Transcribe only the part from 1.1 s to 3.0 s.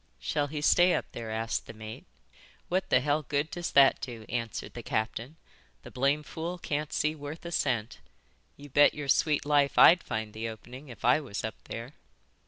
there?" asked the mate. "What